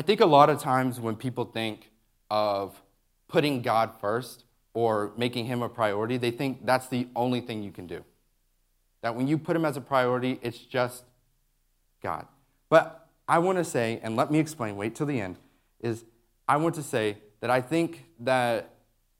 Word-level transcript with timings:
I 0.00 0.02
think 0.02 0.22
a 0.22 0.26
lot 0.26 0.48
of 0.48 0.58
times 0.58 0.98
when 0.98 1.14
people 1.14 1.44
think 1.44 1.90
of 2.30 2.80
putting 3.28 3.60
God 3.60 3.90
first 4.00 4.44
or 4.72 5.12
making 5.18 5.44
him 5.44 5.60
a 5.60 5.68
priority, 5.68 6.16
they 6.16 6.30
think 6.30 6.64
that's 6.64 6.86
the 6.86 7.06
only 7.14 7.42
thing 7.42 7.62
you 7.62 7.70
can 7.70 7.86
do. 7.86 8.02
That 9.02 9.14
when 9.14 9.28
you 9.28 9.36
put 9.36 9.54
him 9.54 9.66
as 9.66 9.76
a 9.76 9.82
priority, 9.82 10.38
it's 10.40 10.56
just 10.56 11.04
God. 12.02 12.26
But 12.70 13.10
I 13.28 13.40
want 13.40 13.58
to 13.58 13.64
say, 13.64 14.00
and 14.02 14.16
let 14.16 14.30
me 14.30 14.38
explain, 14.38 14.78
wait 14.78 14.94
till 14.94 15.04
the 15.04 15.20
end, 15.20 15.36
is 15.80 16.06
I 16.48 16.56
want 16.56 16.76
to 16.76 16.82
say 16.82 17.18
that 17.40 17.50
I 17.50 17.60
think 17.60 18.06
that 18.20 18.70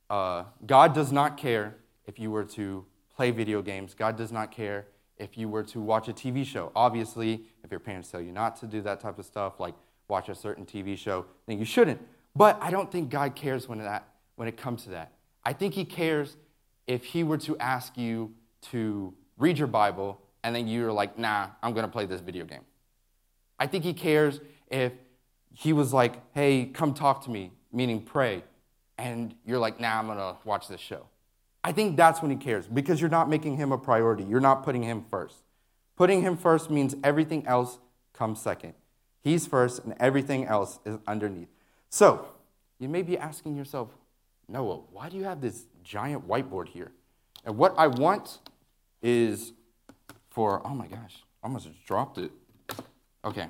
uh, 0.09 0.45
God 0.65 0.95
does 0.95 1.13
not 1.13 1.37
care 1.37 1.77
if 2.07 2.19
you 2.19 2.31
were 2.31 2.45
to 2.45 2.87
play 3.15 3.33
video 3.33 3.61
games. 3.61 3.93
God 3.93 4.17
does 4.17 4.33
not 4.33 4.51
care 4.51 4.87
if 5.19 5.37
you 5.37 5.47
were 5.47 5.65
to 5.65 5.79
watch 5.79 6.09
a 6.09 6.15
TV 6.15 6.43
show. 6.47 6.73
Obviously, 6.75 7.43
if 7.63 7.71
your 7.71 7.81
parents 7.81 8.11
tell 8.11 8.23
you 8.23 8.33
not 8.33 8.57
to 8.61 8.67
do 8.67 8.81
that 8.81 9.01
type 9.01 9.19
of 9.19 9.27
stuff, 9.27 9.61
like 9.61 9.75
watch 10.11 10.29
a 10.29 10.35
certain 10.35 10.67
TV 10.67 10.99
show, 10.99 11.25
then 11.47 11.59
you 11.59 11.65
shouldn't. 11.65 12.01
But 12.37 12.59
I 12.61 12.71
don't 12.71 12.91
think 12.91 13.11
God 13.11 13.35
cares 13.35 13.69
when, 13.69 13.79
that, 13.79 14.07
when 14.37 14.49
it 14.49 14.57
comes 14.57 14.85
to 14.85 14.91
that. 14.91 15.13
I 15.45 15.53
think 15.53 15.75
He 15.75 15.85
cares 15.85 16.37
if 16.87 17.05
He 17.05 17.23
were 17.25 17.39
to 17.39 17.57
ask 17.59 17.97
you 17.97 18.35
to 18.71 19.15
read 19.39 19.57
your 19.59 19.69
Bible 19.69 20.21
and 20.43 20.55
then 20.55 20.69
you're 20.69 20.93
like, 20.93 21.19
nah, 21.19 21.49
I'm 21.63 21.73
going 21.73 21.85
to 21.85 21.91
play 21.91 22.07
this 22.07 22.21
video 22.21 22.45
game. 22.45 22.65
I 23.59 23.67
think 23.67 23.85
He 23.85 23.95
cares 23.95 24.41
if 24.71 24.93
He 25.53 25.73
was 25.73 25.93
like, 25.93 26.21
hey, 26.35 26.67
come 26.67 26.95
talk 26.95 27.25
to 27.25 27.31
me, 27.31 27.53
meaning 27.73 28.03
pray, 28.03 28.45
and 28.99 29.35
you're 29.47 29.59
like, 29.59 29.81
nah, 29.81 29.99
I'm 29.99 30.07
going 30.07 30.19
to 30.19 30.37
watch 30.45 30.69
this 30.69 30.81
show. 30.81 31.07
I 31.63 31.73
think 31.73 31.97
that's 31.97 32.23
when 32.23 32.31
He 32.31 32.37
cares 32.37 32.67
because 32.67 33.01
you're 33.01 33.11
not 33.11 33.29
making 33.29 33.57
Him 33.57 33.73
a 33.73 33.79
priority. 33.79 34.25
You're 34.25 34.41
not 34.41 34.63
putting 34.63 34.83
Him 34.83 35.05
first. 35.11 35.37
Putting 35.97 36.23
Him 36.23 36.37
first 36.37 36.71
means 36.71 36.95
everything 37.05 37.47
else 37.47 37.79
comes 38.13 38.41
second. 38.41 38.75
He's 39.23 39.47
first, 39.47 39.85
and 39.85 39.95
everything 40.01 40.47
else 40.47 40.79
is 40.85 40.99
underneath. 41.07 41.49
So, 41.91 42.27
you 42.79 42.89
may 42.89 43.03
be 43.03 43.19
asking 43.19 43.57
yourself, 43.57 43.91
Noah, 44.49 44.81
why 44.91 45.09
do 45.09 45.17
you 45.17 45.25
have 45.25 45.41
this 45.41 45.65
giant 45.85 46.27
whiteboard 46.27 46.69
here? 46.69 46.93
And 47.45 47.57
what 47.57 47.75
I 47.77 47.87
want 47.87 48.39
is 49.03 49.53
for, 50.31 50.67
oh 50.67 50.75
my 50.75 50.87
gosh, 50.87 51.23
I 51.43 51.47
almost 51.47 51.69
dropped 51.85 52.19
it. 52.19 52.33
Okay. 53.25 53.49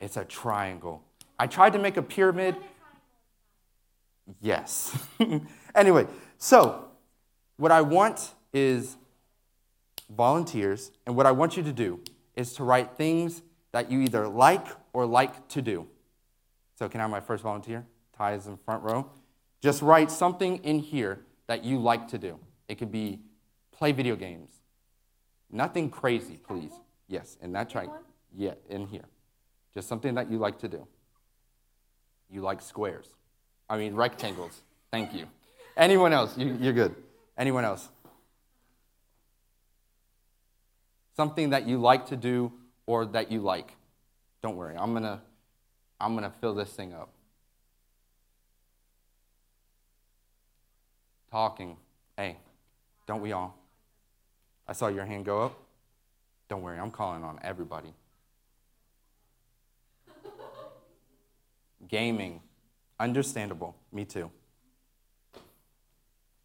It's 0.00 0.16
a 0.16 0.24
triangle. 0.24 1.02
I 1.38 1.46
tried 1.46 1.72
to 1.72 1.78
make 1.78 1.96
a 1.96 2.02
pyramid. 2.02 2.56
Yes. 4.40 4.96
anyway, 5.74 6.06
so 6.38 6.88
what 7.56 7.72
I 7.72 7.80
want 7.80 8.34
is 8.52 8.96
volunteers, 10.10 10.92
and 11.06 11.16
what 11.16 11.26
I 11.26 11.32
want 11.32 11.56
you 11.56 11.62
to 11.62 11.72
do 11.72 12.00
is 12.36 12.52
to 12.54 12.64
write 12.64 12.96
things 12.96 13.42
that 13.74 13.90
you 13.90 14.00
either 14.02 14.28
like 14.28 14.68
or 14.92 15.04
like 15.04 15.48
to 15.48 15.60
do. 15.60 15.88
So, 16.76 16.88
can 16.88 17.00
I 17.00 17.04
have 17.04 17.10
my 17.10 17.18
first 17.18 17.42
volunteer? 17.42 17.84
Ty 18.16 18.34
is 18.34 18.46
in 18.46 18.56
front 18.56 18.84
row. 18.84 19.10
Just 19.60 19.82
write 19.82 20.12
something 20.12 20.58
in 20.58 20.78
here 20.78 21.18
that 21.48 21.64
you 21.64 21.80
like 21.80 22.06
to 22.08 22.18
do. 22.18 22.38
It 22.68 22.76
could 22.76 22.92
be 22.92 23.18
play 23.72 23.90
video 23.90 24.14
games. 24.14 24.52
Nothing 25.50 25.90
crazy, 25.90 26.36
please. 26.36 26.70
Yes, 27.08 27.36
in 27.42 27.50
that 27.54 27.68
triangle. 27.68 27.98
Yeah, 28.32 28.54
in 28.70 28.86
here. 28.86 29.06
Just 29.74 29.88
something 29.88 30.14
that 30.14 30.30
you 30.30 30.38
like 30.38 30.60
to 30.60 30.68
do. 30.68 30.86
You 32.30 32.42
like 32.42 32.62
squares. 32.62 33.08
I 33.68 33.76
mean, 33.76 33.96
rectangles. 33.96 34.62
Thank 34.92 35.12
you. 35.12 35.26
Anyone 35.76 36.12
else? 36.12 36.38
You, 36.38 36.56
you're 36.60 36.72
good. 36.72 36.94
Anyone 37.36 37.64
else? 37.64 37.88
Something 41.16 41.50
that 41.50 41.66
you 41.66 41.78
like 41.78 42.06
to 42.06 42.16
do 42.16 42.52
or 42.86 43.06
that 43.06 43.30
you 43.30 43.40
like. 43.40 43.72
Don't 44.42 44.56
worry, 44.56 44.76
I'm 44.76 44.92
going 44.92 45.04
to 45.04 45.20
I'm 46.00 46.12
going 46.12 46.24
to 46.24 46.36
fill 46.38 46.54
this 46.54 46.70
thing 46.70 46.92
up. 46.92 47.08
Talking. 51.30 51.76
Hey, 52.16 52.36
don't 53.06 53.22
we 53.22 53.32
all? 53.32 53.56
I 54.68 54.72
saw 54.72 54.88
your 54.88 55.04
hand 55.04 55.24
go 55.24 55.42
up. 55.42 55.58
Don't 56.48 56.62
worry, 56.62 56.78
I'm 56.78 56.90
calling 56.90 57.24
on 57.24 57.38
everybody. 57.42 57.92
Gaming. 61.88 62.40
Understandable. 63.00 63.74
Me 63.92 64.04
too. 64.04 64.30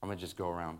I'm 0.01 0.07
going 0.07 0.17
to 0.17 0.21
just 0.21 0.35
go 0.35 0.49
around. 0.49 0.79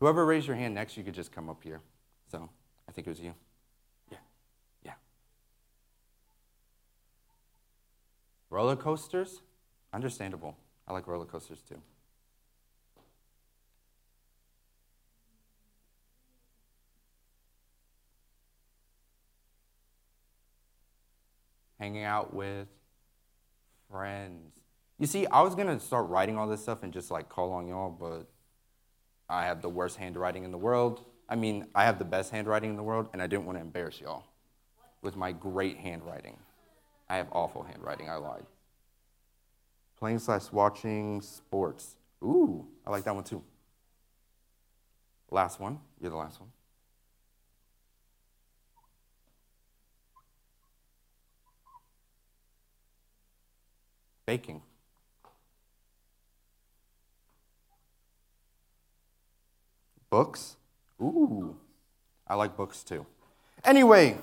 Whoever 0.00 0.24
raised 0.24 0.46
your 0.46 0.56
hand 0.56 0.74
next, 0.74 0.96
you 0.96 1.02
could 1.02 1.14
just 1.14 1.32
come 1.32 1.48
up 1.48 1.62
here. 1.62 1.80
So 2.30 2.48
I 2.88 2.92
think 2.92 3.06
it 3.06 3.10
was 3.10 3.20
you. 3.20 3.34
Yeah. 4.10 4.18
Yeah. 4.84 4.92
Roller 8.50 8.76
coasters? 8.76 9.40
Understandable. 9.92 10.56
I 10.86 10.92
like 10.92 11.06
roller 11.06 11.24
coasters 11.24 11.62
too. 11.68 11.80
Hanging 21.80 22.04
out 22.04 22.34
with 22.34 22.68
friends. 23.90 24.60
You 24.98 25.06
see, 25.06 25.26
I 25.26 25.42
was 25.42 25.54
going 25.54 25.68
to 25.68 25.78
start 25.78 26.08
writing 26.08 26.36
all 26.36 26.48
this 26.48 26.60
stuff 26.60 26.82
and 26.82 26.92
just 26.92 27.10
like 27.10 27.28
call 27.28 27.52
on 27.52 27.68
y'all, 27.68 27.90
but 27.90 28.26
I 29.28 29.44
have 29.44 29.60
the 29.60 29.68
worst 29.68 29.96
handwriting 29.96 30.44
in 30.44 30.50
the 30.50 30.58
world. 30.58 31.04
I 31.28 31.36
mean, 31.36 31.66
I 31.74 31.84
have 31.84 31.98
the 31.98 32.04
best 32.04 32.30
handwriting 32.30 32.70
in 32.70 32.76
the 32.76 32.82
world, 32.82 33.08
and 33.12 33.20
I 33.20 33.26
didn't 33.26 33.44
want 33.44 33.58
to 33.58 33.62
embarrass 33.62 34.00
y'all 34.00 34.24
with 35.02 35.16
my 35.16 35.32
great 35.32 35.76
handwriting. 35.76 36.38
I 37.08 37.16
have 37.16 37.28
awful 37.32 37.62
handwriting. 37.62 38.08
I 38.08 38.16
lied. 38.16 38.46
Playing 39.98 40.18
slash 40.18 40.50
watching 40.52 41.20
sports. 41.20 41.96
Ooh, 42.22 42.66
I 42.86 42.90
like 42.90 43.04
that 43.04 43.14
one 43.14 43.24
too. 43.24 43.42
Last 45.30 45.60
one. 45.60 45.78
You're 46.00 46.10
the 46.10 46.16
last 46.16 46.40
one. 46.40 46.50
Baking. 54.26 54.62
Books. 60.10 60.56
Ooh, 61.00 61.56
I 62.26 62.34
like 62.34 62.56
books 62.56 62.82
too. 62.82 63.06
Anyway, 63.64 64.16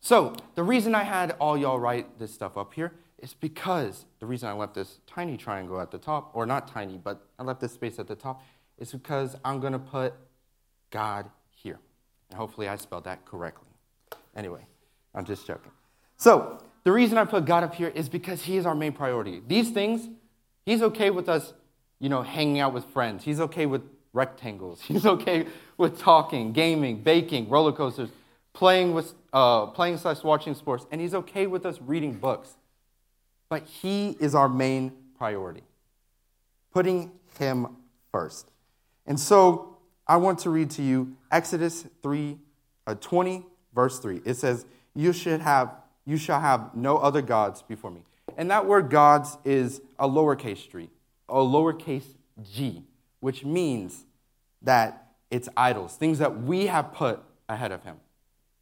so 0.00 0.34
the 0.54 0.62
reason 0.62 0.94
I 0.94 1.02
had 1.02 1.32
all 1.40 1.56
y'all 1.56 1.78
write 1.78 2.18
this 2.18 2.32
stuff 2.32 2.56
up 2.56 2.74
here 2.74 2.92
is 3.18 3.34
because 3.34 4.04
the 4.20 4.26
reason 4.26 4.48
I 4.48 4.52
left 4.52 4.74
this 4.74 5.00
tiny 5.06 5.36
triangle 5.36 5.80
at 5.80 5.90
the 5.90 5.98
top, 5.98 6.30
or 6.34 6.46
not 6.46 6.68
tiny, 6.68 6.98
but 6.98 7.26
I 7.38 7.42
left 7.42 7.60
this 7.60 7.72
space 7.72 7.98
at 7.98 8.06
the 8.06 8.14
top, 8.14 8.42
is 8.78 8.92
because 8.92 9.36
I'm 9.44 9.60
to 9.72 9.78
put 9.78 10.14
God 10.90 11.26
here. 11.50 11.80
And 12.30 12.38
hopefully 12.38 12.68
I 12.68 12.76
spelled 12.76 13.04
that 13.04 13.24
correctly. 13.24 13.68
Anyway, 14.36 14.66
I'm 15.14 15.24
just 15.24 15.46
joking. 15.46 15.72
So, 16.16 16.62
the 16.84 16.92
reason 16.92 17.18
I 17.18 17.24
put 17.24 17.44
God 17.44 17.64
up 17.64 17.74
here 17.74 17.88
is 17.88 18.08
because 18.08 18.42
He 18.42 18.56
is 18.56 18.64
our 18.64 18.74
main 18.74 18.92
priority. 18.92 19.42
These 19.46 19.70
things, 19.70 20.08
He's 20.64 20.82
okay 20.82 21.10
with 21.10 21.28
us, 21.28 21.54
you 21.98 22.08
know, 22.08 22.22
hanging 22.22 22.60
out 22.60 22.72
with 22.72 22.84
friends. 22.84 23.24
He's 23.24 23.40
okay 23.40 23.66
with 23.66 23.82
rectangles. 24.12 24.80
He's 24.82 25.06
okay 25.06 25.46
with 25.76 25.98
talking, 25.98 26.52
gaming, 26.52 27.02
baking, 27.02 27.48
roller 27.48 27.72
coasters, 27.72 28.10
playing 28.52 28.94
with 28.94 29.14
uh, 29.32 29.66
playing 29.66 29.98
slash 29.98 30.22
watching 30.22 30.54
sports, 30.54 30.86
and 30.90 31.00
he's 31.00 31.14
okay 31.14 31.46
with 31.46 31.66
us 31.66 31.78
reading 31.82 32.14
books. 32.14 32.54
But 33.50 33.64
he 33.64 34.16
is 34.20 34.34
our 34.34 34.48
main 34.48 34.92
priority, 35.16 35.62
putting 36.72 37.12
him 37.38 37.76
first. 38.10 38.50
And 39.06 39.20
so 39.20 39.76
I 40.06 40.16
want 40.16 40.38
to 40.40 40.50
read 40.50 40.70
to 40.70 40.82
you 40.82 41.16
Exodus 41.30 41.86
3, 42.02 42.38
uh, 42.86 42.94
20, 42.94 43.44
verse 43.74 43.98
3. 43.98 44.22
It 44.24 44.34
says, 44.34 44.64
You 44.94 45.12
should 45.12 45.40
have 45.40 45.70
you 46.08 46.16
shall 46.16 46.40
have 46.40 46.74
no 46.74 46.96
other 46.96 47.20
gods 47.20 47.60
before 47.60 47.90
me. 47.90 48.00
And 48.38 48.50
that 48.50 48.64
word 48.64 48.88
gods 48.88 49.36
is 49.44 49.82
a 49.98 50.08
lowercase 50.08 50.70
g, 50.70 50.88
a 51.28 51.34
lowercase 51.34 52.14
g, 52.42 52.82
which 53.20 53.44
means 53.44 54.04
that 54.62 55.08
it's 55.30 55.48
idols, 55.56 55.96
things 55.96 56.18
that 56.18 56.42
we 56.42 56.66
have 56.66 56.92
put 56.92 57.20
ahead 57.48 57.72
of 57.72 57.82
him. 57.84 57.96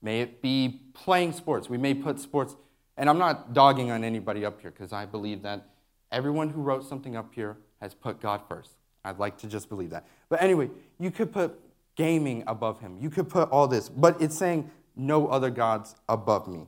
May 0.03 0.21
it 0.21 0.43
be 0.43 0.81
playing 0.95 1.33
sports. 1.33 1.69
We 1.69 1.79
may 1.79 1.95
put 1.95 2.21
sports, 2.21 2.57
and 2.97 3.09
I'm 3.09 3.19
not 3.19 3.53
dogging 3.53 3.91
on 3.91 4.05
anybody 4.05 4.45
up 4.45 4.61
here 4.61 4.71
because 4.71 4.93
I 4.93 5.07
believe 5.07 5.43
that 5.43 5.67
everyone 6.13 6.49
who 6.49 6.61
wrote 6.63 6.85
something 6.85 7.17
up 7.17 7.35
here 7.35 7.57
has 7.81 7.95
put 7.95 8.21
God 8.21 8.43
first. 8.49 8.73
I'd 9.05 9.19
like 9.19 9.39
to 9.39 9.47
just 9.47 9.69
believe 9.69 9.91
that. 9.91 10.07
But 10.29 10.43
anyway, 10.43 10.71
you 10.99 11.11
could 11.11 11.33
put 11.33 11.61
gaming 11.95 12.45
above 12.47 12.81
him. 12.81 12.99
You 13.01 13.11
could 13.11 13.29
put 13.29 13.49
all 13.51 13.69
this, 13.69 13.89
but 13.89 14.21
it's 14.21 14.37
saying 14.37 14.71
no 14.97 15.29
other 15.29 15.51
gods 15.51 15.95
above 16.09 16.49
me. 16.49 16.67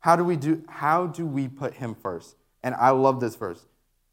How 0.00 0.16
do 0.16 0.24
we 0.24 0.36
do 0.36 0.62
how 0.68 1.06
do 1.06 1.26
we 1.26 1.48
put 1.48 1.74
him 1.74 1.94
first? 1.94 2.36
And 2.62 2.74
I 2.74 2.90
love 2.90 3.20
this 3.20 3.36
verse. 3.36 3.66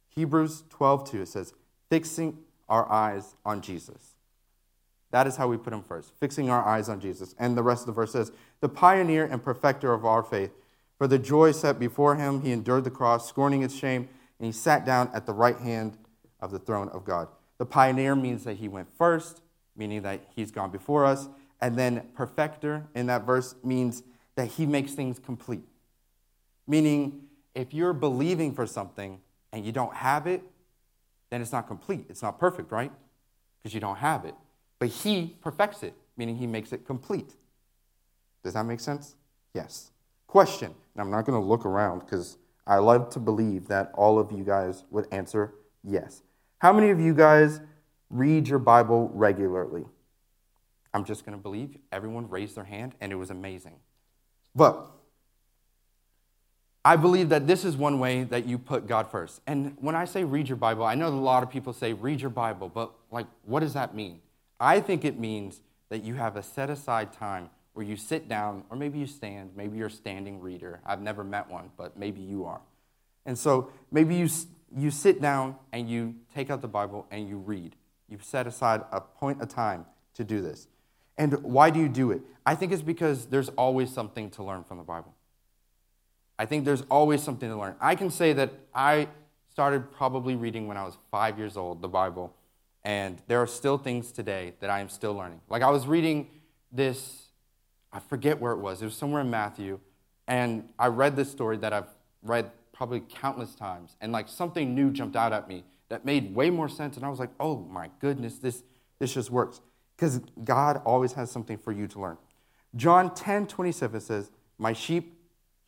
Hebrews 0.10 0.64
12:2 0.70 1.22
it 1.22 1.28
says, 1.28 1.54
fixing 1.90 2.38
our 2.72 2.90
eyes 2.90 3.36
on 3.46 3.62
Jesus. 3.62 4.16
That 5.12 5.28
is 5.28 5.36
how 5.36 5.50
we 5.50 5.58
put 5.58 5.74
him 5.74 5.84
first, 5.84 6.14
fixing 6.20 6.50
our 6.50 6.66
eyes 6.66 6.88
on 6.88 7.02
Jesus. 7.02 7.36
And 7.38 7.58
the 7.58 7.64
rest 7.64 7.82
of 7.82 7.88
the 7.88 7.92
verse 7.92 8.14
says, 8.14 8.32
The 8.62 8.70
pioneer 8.70 9.26
and 9.26 9.44
perfecter 9.44 9.94
of 9.94 10.06
our 10.06 10.24
faith. 10.24 10.52
For 10.98 11.06
the 11.06 11.20
joy 11.20 11.52
set 11.52 11.78
before 11.80 12.16
him, 12.16 12.42
he 12.42 12.52
endured 12.52 12.86
the 12.86 12.92
cross, 12.92 13.28
scorning 13.28 13.62
its 13.62 13.76
shame, 13.76 14.08
and 14.40 14.46
he 14.46 14.52
sat 14.54 14.86
down 14.86 15.10
at 15.14 15.26
the 15.26 15.34
right 15.34 15.58
hand 15.58 15.98
of 16.40 16.52
the 16.52 16.60
throne 16.60 16.88
of 16.90 17.04
God. 17.04 17.28
The 17.58 17.66
pioneer 17.66 18.16
means 18.16 18.46
that 18.46 18.58
he 18.58 18.70
went 18.70 18.88
first, 18.98 19.42
meaning 19.76 20.02
that 20.04 20.22
he's 20.34 20.52
gone 20.52 20.72
before 20.72 21.06
us. 21.06 21.28
And 21.60 21.76
then 21.78 22.08
perfecter 22.16 22.88
in 22.96 23.08
that 23.08 23.26
verse 23.26 23.54
means 23.64 24.04
that 24.36 24.48
he 24.48 24.66
makes 24.66 24.94
things 24.94 25.20
complete. 25.20 25.64
Meaning, 26.68 27.24
if 27.54 27.74
you're 27.74 27.94
believing 27.94 28.54
for 28.54 28.66
something 28.66 29.20
and 29.52 29.66
you 29.66 29.74
don't 29.74 29.94
have 29.94 30.26
it, 30.26 30.42
then 31.32 31.42
it's 31.42 31.52
not 31.52 31.68
complete. 31.68 32.06
It's 32.10 32.22
not 32.22 32.38
perfect, 32.38 32.72
right? 32.72 32.92
Because 33.58 33.74
you 33.74 33.80
don't 33.80 33.98
have 33.98 34.26
it. 34.26 34.36
But 34.78 34.90
he 34.90 35.38
perfects 35.42 35.82
it, 35.82 35.96
meaning 36.18 36.36
he 36.36 36.46
makes 36.46 36.72
it 36.74 36.86
complete. 36.86 37.36
Does 38.44 38.54
that 38.54 38.66
make 38.66 38.80
sense? 38.80 39.16
Yes. 39.56 39.92
Question, 40.28 40.76
I'm 40.98 41.10
not 41.10 41.26
going 41.26 41.42
to 41.42 41.46
look 41.46 41.66
around 41.66 42.00
because 42.00 42.38
I 42.68 42.78
love 42.78 43.10
to 43.12 43.20
believe 43.20 43.68
that 43.68 43.92
all 43.96 44.20
of 44.20 44.32
you 44.32 44.44
guys 44.44 44.84
would 44.92 45.08
answer 45.12 45.56
yes. 45.84 46.22
How 46.60 46.72
many 46.72 46.90
of 46.90 47.00
you 47.00 47.14
guys 47.14 47.60
read 48.10 48.48
your 48.48 48.60
Bible 48.60 49.10
regularly? 49.14 49.86
I'm 50.94 51.06
just 51.06 51.26
going 51.26 51.38
to 51.38 51.42
believe 51.42 51.78
everyone 51.92 52.30
raised 52.30 52.56
their 52.56 52.66
hand 52.66 52.96
and 53.00 53.12
it 53.12 53.16
was 53.16 53.30
amazing. 53.30 53.76
But 54.54 54.92
I 56.84 56.96
believe 56.96 57.30
that 57.30 57.46
this 57.46 57.64
is 57.64 57.78
one 57.78 58.00
way 58.00 58.24
that 58.24 58.48
you 58.48 58.58
put 58.58 58.88
God 58.88 59.12
first. 59.12 59.42
And 59.46 59.78
when 59.80 59.96
I 59.96 60.06
say 60.06 60.24
read 60.24 60.50
your 60.50 60.56
Bible, 60.56 60.84
I 60.84 60.96
know 60.96 61.08
a 61.08 61.10
lot 61.10 61.44
of 61.44 61.50
people 61.50 61.74
say 61.74 61.94
read 61.94 62.22
your 62.22 62.32
Bible, 62.32 62.70
but 62.70 62.92
like, 63.12 63.28
what 63.46 63.60
does 63.60 63.74
that 63.74 63.94
mean? 63.94 64.20
I 64.60 64.80
think 64.80 65.06
it 65.06 65.20
means 65.20 65.62
that 65.90 66.04
you 66.04 66.16
have 66.16 66.36
a 66.38 66.44
set 66.44 66.70
aside 66.70 67.14
time 67.14 67.50
where 67.74 67.86
you 67.86 67.96
sit 67.96 68.28
down, 68.28 68.64
or 68.70 68.78
maybe 68.78 68.98
you 68.98 69.06
stand, 69.06 69.52
maybe 69.56 69.78
you're 69.78 69.88
a 69.88 69.92
standing 69.92 70.40
reader. 70.40 70.82
I've 70.86 71.02
never 71.02 71.24
met 71.24 71.50
one, 71.50 71.70
but 71.78 71.98
maybe 71.98 72.22
you 72.22 72.46
are. 72.46 72.62
And 73.26 73.38
so 73.38 73.72
maybe 73.92 74.16
you, 74.16 74.28
you 74.76 74.92
sit 74.92 75.22
down 75.22 75.56
and 75.72 75.90
you 75.90 76.16
take 76.34 76.50
out 76.50 76.62
the 76.62 76.68
Bible 76.68 77.06
and 77.12 77.30
you 77.30 77.38
read. 77.38 77.76
You 78.10 78.18
set 78.22 78.48
aside 78.48 78.82
a 78.92 79.00
point 79.00 79.42
of 79.42 79.50
time 79.50 79.86
to 80.16 80.24
do 80.24 80.42
this. 80.42 80.68
And 81.18 81.42
why 81.44 81.70
do 81.70 81.80
you 81.80 81.88
do 81.88 82.12
it? 82.12 82.22
I 82.46 82.56
think 82.56 82.72
it's 82.72 82.82
because 82.82 83.28
there's 83.28 83.50
always 83.50 83.94
something 83.94 84.32
to 84.32 84.44
learn 84.44 84.64
from 84.64 84.80
the 84.80 84.84
Bible. 84.84 85.14
I 86.42 86.46
think 86.48 86.66
there's 86.66 86.82
always 86.90 87.22
something 87.22 87.48
to 87.48 87.56
learn. 87.56 87.76
I 87.80 87.94
can 87.94 88.10
say 88.10 88.34
that 88.34 88.52
I 88.74 89.10
started 89.52 89.92
probably 89.92 90.36
reading 90.36 90.68
when 90.68 90.76
I 90.76 90.84
was 90.84 90.98
five 91.12 91.38
years 91.38 91.56
old, 91.56 91.84
the 91.84 91.88
Bible, 91.88 92.36
and 92.84 93.22
there 93.28 93.40
are 93.40 93.46
still 93.46 93.78
things 93.78 94.12
today 94.12 94.54
that 94.60 94.72
I 94.72 94.80
am 94.80 94.90
still 94.90 95.14
learning. 95.14 95.40
Like 95.50 95.62
I 95.62 95.70
was 95.70 95.86
reading 95.86 96.32
this, 96.72 97.28
I 97.94 98.00
forget 98.00 98.42
where 98.42 98.54
it 98.54 98.58
was, 98.58 98.82
it 98.82 98.86
was 98.86 98.96
somewhere 98.96 99.22
in 99.22 99.30
Matthew, 99.30 99.80
and 100.28 100.68
I 100.80 100.88
read 100.88 101.16
this 101.16 101.30
story 101.30 101.58
that 101.58 101.74
I've 101.74 101.94
read 102.24 102.50
probably 102.74 103.02
countless 103.02 103.54
times, 103.54 103.96
and 104.02 104.12
like 104.12 104.28
something 104.28 104.74
new 104.74 104.90
jumped 104.90 105.16
out 105.16 105.34
at 105.34 105.48
me 105.48 105.64
that 105.90 106.06
made 106.06 106.34
way 106.34 106.50
more 106.50 106.70
sense, 106.70 106.98
and 106.98 107.06
I 107.06 107.10
was 107.10 107.20
like, 107.20 107.30
oh 107.40 107.60
my 107.70 107.92
goodness, 108.00 108.40
this, 108.40 108.64
this 108.98 109.14
just 109.14 109.30
works 109.30 109.62
because 109.96 110.22
God 110.44 110.82
always 110.86 111.14
has 111.14 111.30
something 111.30 111.60
for 111.60 111.72
you 111.72 111.88
to 111.90 112.02
learn. 112.02 112.18
John 112.76 113.14
10 113.14 113.46
27 113.46 114.02
says, 114.02 114.32
My 114.58 114.74
sheep 114.74 115.21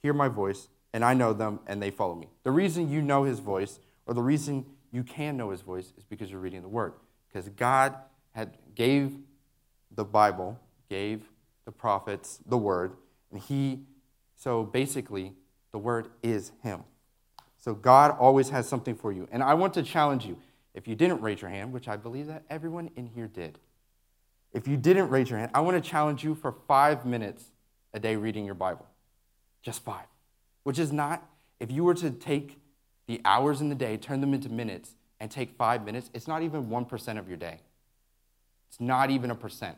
hear 0.04 0.14
my 0.14 0.28
voice, 0.28 0.68
and 0.94 1.04
I 1.04 1.16
know 1.16 1.34
them, 1.34 1.62
and 1.66 1.82
they 1.82 1.90
follow 1.90 2.14
me. 2.14 2.28
The 2.44 2.52
reason 2.52 2.92
you 2.92 3.02
know 3.02 3.24
his 3.24 3.40
voice, 3.40 3.80
or 4.06 4.14
the 4.14 4.22
reason 4.22 4.66
you 4.92 5.02
can 5.02 5.38
know 5.38 5.50
his 5.50 5.62
voice, 5.62 5.94
is 5.98 6.04
because 6.04 6.30
you're 6.30 6.42
reading 6.42 6.62
the 6.62 6.68
word. 6.68 6.94
Because 7.28 7.50
God 7.50 7.96
had 8.32 8.58
gave 8.76 9.18
the 9.90 10.04
Bible, 10.04 10.60
gave 10.90 11.24
the 11.66 11.72
prophets 11.72 12.40
the 12.46 12.58
word, 12.58 12.92
and 13.32 13.42
he, 13.42 13.80
so 14.36 14.64
basically, 14.64 15.34
the 15.72 15.80
word 15.80 16.10
is 16.22 16.52
him. 16.62 16.84
So 17.58 17.74
God 17.74 18.12
always 18.20 18.50
has 18.50 18.68
something 18.68 18.94
for 18.94 19.14
you. 19.14 19.28
And 19.32 19.42
I 19.42 19.54
want 19.54 19.74
to 19.76 19.84
challenge 19.84 20.26
you. 20.26 20.38
If 20.74 20.88
you 20.88 20.96
didn't 20.96 21.22
raise 21.22 21.42
your 21.42 21.50
hand, 21.50 21.72
which 21.72 21.88
I 21.88 21.96
believe 21.96 22.28
that 22.28 22.44
everyone 22.50 22.90
in 22.96 23.08
here 23.08 23.28
did, 23.28 23.58
if 24.52 24.68
you 24.68 24.76
didn't 24.76 25.10
raise 25.10 25.30
your 25.30 25.40
hand, 25.40 25.52
I 25.54 25.62
want 25.62 25.82
to 25.82 25.90
challenge 25.90 26.24
you 26.24 26.36
for 26.36 26.54
five 26.68 27.06
minutes 27.06 27.46
a 27.94 28.00
day 28.00 28.18
reading 28.18 28.44
your 28.46 28.56
Bible. 28.56 28.86
Just 29.64 29.84
five. 29.84 30.06
Which 30.64 30.78
is 30.78 30.92
not, 30.92 31.28
if 31.60 31.72
you 31.72 31.84
were 31.84 31.96
to 31.96 32.12
take 32.12 32.60
the 33.08 33.20
hours 33.26 33.62
in 33.62 33.70
the 33.70 33.76
day, 33.76 33.98
turn 33.98 34.22
them 34.22 34.34
into 34.34 34.50
minutes, 34.50 34.96
and 35.20 35.32
take 35.32 35.56
five 35.58 35.86
minutes, 35.86 36.10
it's 36.14 36.28
not 36.28 36.44
even 36.44 36.68
1% 36.68 37.18
of 37.18 37.28
your 37.28 37.38
day. 37.38 37.60
It's 38.70 38.80
not 38.80 39.10
even 39.10 39.32
a 39.32 39.36
percent. 39.36 39.78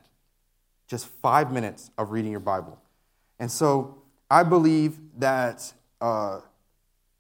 Just 0.88 1.08
five 1.08 1.52
minutes 1.52 1.92
of 1.98 2.12
reading 2.12 2.32
your 2.32 2.40
Bible. 2.40 2.80
And 3.40 3.52
so 3.52 4.02
I 4.30 4.44
believe 4.44 4.98
that 5.18 5.72
uh, 6.02 6.40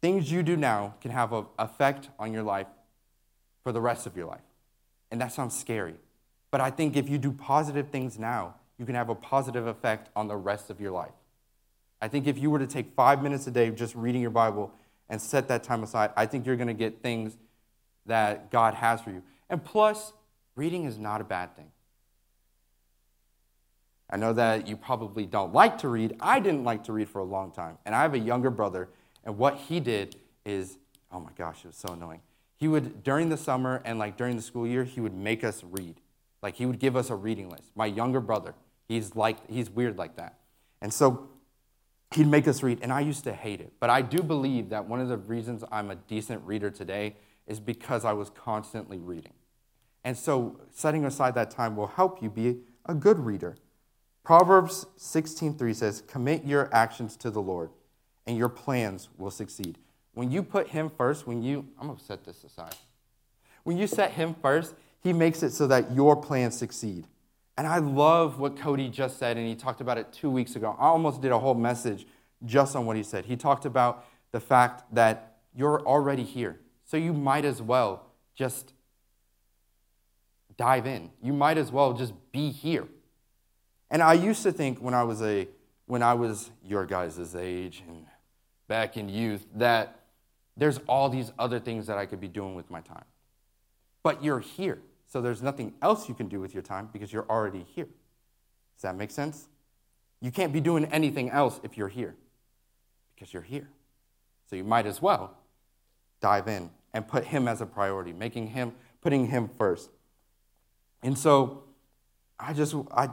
things 0.01 0.31
you 0.31 0.41
do 0.43 0.57
now 0.57 0.95
can 1.01 1.11
have 1.11 1.33
an 1.33 1.45
effect 1.59 2.09
on 2.17 2.33
your 2.33 2.43
life 2.43 2.67
for 3.63 3.71
the 3.71 3.81
rest 3.81 4.07
of 4.07 4.15
your 4.15 4.25
life. 4.25 4.41
And 5.11 5.21
that 5.21 5.31
sounds 5.31 5.57
scary. 5.57 5.95
But 6.51 6.61
I 6.61 6.69
think 6.71 6.95
if 6.95 7.09
you 7.09 7.17
do 7.17 7.31
positive 7.31 7.89
things 7.89 8.17
now, 8.17 8.55
you 8.77 8.85
can 8.85 8.95
have 8.95 9.09
a 9.09 9.15
positive 9.15 9.67
effect 9.67 10.09
on 10.15 10.27
the 10.27 10.35
rest 10.35 10.69
of 10.69 10.79
your 10.79 10.91
life. 10.91 11.11
I 12.01 12.07
think 12.07 12.27
if 12.27 12.37
you 12.37 12.49
were 12.49 12.59
to 12.59 12.67
take 12.67 12.93
five 12.95 13.23
minutes 13.23 13.47
a 13.47 13.51
day 13.51 13.69
just 13.71 13.95
reading 13.95 14.21
your 14.21 14.31
Bible 14.31 14.73
and 15.09 15.21
set 15.21 15.47
that 15.47 15.63
time 15.63 15.83
aside, 15.83 16.11
I 16.15 16.25
think 16.25 16.45
you're 16.45 16.55
going 16.55 16.67
to 16.67 16.73
get 16.73 17.01
things 17.01 17.37
that 18.05 18.51
God 18.51 18.73
has 18.75 19.01
for 19.01 19.11
you. 19.11 19.23
And 19.49 19.63
plus, 19.63 20.13
reading 20.55 20.85
is 20.85 20.97
not 20.97 21.21
a 21.21 21.23
bad 21.23 21.55
thing. 21.55 21.71
I 24.09 24.17
know 24.17 24.33
that 24.33 24.67
you 24.67 24.77
probably 24.77 25.25
don't 25.25 25.53
like 25.53 25.79
to 25.79 25.89
read. 25.89 26.15
I 26.19 26.39
didn't 26.39 26.63
like 26.63 26.83
to 26.85 26.93
read 26.93 27.09
for 27.09 27.19
a 27.19 27.23
long 27.23 27.51
time. 27.51 27.77
And 27.85 27.95
I 27.95 28.03
have 28.03 28.13
a 28.13 28.19
younger 28.19 28.51
brother, 28.51 28.89
and 29.23 29.37
what 29.37 29.57
he 29.57 29.79
did 29.79 30.15
is, 30.45 30.77
oh 31.11 31.19
my 31.19 31.31
gosh, 31.35 31.59
it 31.63 31.67
was 31.67 31.75
so 31.75 31.93
annoying. 31.93 32.21
He 32.57 32.67
would, 32.67 33.03
during 33.03 33.29
the 33.29 33.37
summer 33.37 33.81
and 33.83 33.97
like 33.97 34.15
during 34.15 34.35
the 34.35 34.41
school 34.41 34.67
year, 34.67 34.83
he 34.83 35.01
would 35.01 35.15
make 35.15 35.43
us 35.43 35.63
read. 35.63 35.95
Like 36.41 36.55
he 36.55 36.65
would 36.67 36.79
give 36.79 36.95
us 36.95 37.09
a 37.09 37.15
reading 37.15 37.49
list. 37.49 37.71
My 37.75 37.87
younger 37.87 38.19
brother, 38.19 38.53
he's 38.87 39.15
like 39.15 39.49
he's 39.49 39.69
weird 39.69 39.97
like 39.97 40.15
that. 40.17 40.37
And 40.79 40.93
so 40.93 41.27
he'd 42.15 42.27
make 42.27 42.47
us 42.47 42.63
read 42.63 42.79
and 42.81 42.91
I 42.91 43.01
used 43.01 43.23
to 43.25 43.33
hate 43.33 43.61
it. 43.61 43.73
But 43.79 43.89
I 43.89 44.01
do 44.01 44.23
believe 44.23 44.69
that 44.69 44.87
one 44.87 44.99
of 44.99 45.07
the 45.07 45.17
reasons 45.17 45.63
I'm 45.71 45.91
a 45.91 45.95
decent 45.95 46.45
reader 46.45 46.69
today 46.71 47.15
is 47.47 47.59
because 47.59 48.05
I 48.05 48.13
was 48.13 48.29
constantly 48.29 48.97
reading. 48.97 49.33
And 50.03 50.17
so 50.17 50.59
setting 50.71 51.05
aside 51.05 51.35
that 51.35 51.51
time 51.51 51.75
will 51.75 51.87
help 51.87 52.21
you 52.21 52.29
be 52.29 52.59
a 52.85 52.93
good 52.93 53.19
reader. 53.19 53.55
Proverbs 54.23 54.87
16:3 54.97 55.73
says, 55.73 56.01
"Commit 56.01 56.45
your 56.45 56.73
actions 56.73 57.15
to 57.17 57.29
the 57.29 57.41
Lord, 57.41 57.69
and 58.25 58.37
your 58.37 58.49
plans 58.49 59.09
will 59.17 59.31
succeed." 59.31 59.77
When 60.13 60.31
you 60.31 60.41
put 60.41 60.69
him 60.69 60.89
first, 60.89 61.27
when 61.27 61.43
you 61.43 61.67
I'm 61.79 61.87
going 61.87 61.99
to 61.99 62.03
set 62.03 62.23
this 62.23 62.43
aside. 62.43 62.75
When 63.63 63.77
you 63.77 63.87
set 63.87 64.11
him 64.11 64.35
first, 64.35 64.75
he 64.99 65.11
makes 65.13 65.43
it 65.43 65.51
so 65.51 65.67
that 65.67 65.91
your 65.91 66.15
plans 66.15 66.55
succeed. 66.55 67.07
And 67.57 67.65
I 67.67 67.77
love 67.77 68.39
what 68.39 68.57
Cody 68.57 68.89
just 68.89 69.17
said, 69.17 69.37
and 69.37 69.47
he 69.47 69.55
talked 69.55 69.79
about 69.81 69.97
it 69.97 70.11
two 70.11 70.29
weeks 70.29 70.55
ago. 70.55 70.75
I 70.79 70.87
almost 70.87 71.21
did 71.21 71.31
a 71.31 71.39
whole 71.39 71.53
message 71.53 72.05
just 72.45 72.75
on 72.75 72.85
what 72.85 72.97
he 72.97 73.03
said. 73.03 73.25
He 73.25 73.37
talked 73.37 73.65
about 73.65 74.05
the 74.31 74.39
fact 74.39 74.83
that 74.93 75.37
you're 75.55 75.81
already 75.81 76.23
here, 76.23 76.59
so 76.83 76.97
you 76.97 77.13
might 77.13 77.45
as 77.45 77.61
well 77.61 78.07
just 78.35 78.73
dive 80.57 80.85
in. 80.85 81.11
You 81.21 81.33
might 81.33 81.57
as 81.57 81.71
well 81.71 81.93
just 81.93 82.13
be 82.31 82.51
here. 82.51 82.87
And 83.89 84.01
I 84.01 84.13
used 84.13 84.43
to 84.43 84.51
think 84.51 84.79
when 84.79 84.93
I 84.93 85.03
was 85.03 85.21
a 85.21 85.47
when 85.85 86.01
I 86.01 86.15
was 86.15 86.49
your 86.63 86.85
guys' 86.85 87.35
age 87.35 87.83
and 87.87 88.05
back 88.67 88.97
in 88.97 89.07
youth 89.07 89.45
that 89.55 89.99
there's 90.57 90.79
all 90.87 91.09
these 91.09 91.31
other 91.37 91.59
things 91.59 91.87
that 91.87 91.97
I 91.97 92.05
could 92.05 92.19
be 92.19 92.27
doing 92.27 92.55
with 92.55 92.71
my 92.71 92.81
time. 92.81 93.05
But 94.01 94.23
you're 94.23 94.39
here. 94.39 94.79
So 95.15 95.21
there's 95.21 95.41
nothing 95.41 95.73
else 95.81 96.09
you 96.09 96.13
can 96.13 96.27
do 96.27 96.41
with 96.41 96.53
your 96.53 96.61
time 96.61 96.89
because 96.91 97.13
you're 97.13 97.25
already 97.29 97.65
here. 97.73 97.87
Does 98.75 98.81
that 98.81 98.97
make 98.97 99.11
sense? 99.11 99.47
You 100.19 100.29
can't 100.29 100.51
be 100.51 100.59
doing 100.59 100.83
anything 100.87 101.29
else 101.29 101.57
if 101.63 101.77
you're 101.77 101.87
here 101.87 102.17
because 103.13 103.33
you're 103.33 103.41
here. 103.41 103.69
So 104.49 104.57
you 104.57 104.65
might 104.65 104.85
as 104.85 105.01
well 105.01 105.37
dive 106.19 106.49
in 106.49 106.69
and 106.93 107.07
put 107.07 107.23
him 107.23 107.47
as 107.47 107.61
a 107.61 107.65
priority, 107.65 108.11
making 108.11 108.47
him 108.47 108.73
putting 108.99 109.27
him 109.27 109.47
first. 109.57 109.89
And 111.01 111.17
so 111.17 111.63
I 112.37 112.51
just 112.51 112.75
I 112.91 113.07